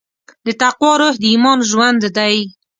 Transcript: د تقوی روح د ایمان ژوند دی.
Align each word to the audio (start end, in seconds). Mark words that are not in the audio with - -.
د 0.45 0.47
تقوی 0.61 0.93
روح 0.99 1.15
د 1.19 1.23
ایمان 1.31 1.59
ژوند 1.69 2.01
دی. 2.17 2.35